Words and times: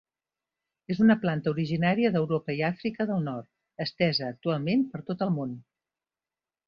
És 0.93 1.01
una 1.07 1.15
planta 1.25 1.51
originària 1.51 2.11
d'Europa 2.15 2.55
i 2.59 2.63
Àfrica 2.69 3.07
del 3.11 3.21
Nord 3.29 3.85
estesa 3.87 4.31
actualment 4.33 4.87
per 4.95 5.03
tot 5.11 5.23
el 5.27 5.35
món. 5.37 5.53